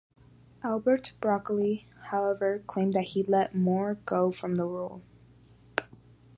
[0.63, 5.03] Albert Broccoli, however, claimed that he let Moore go from the role.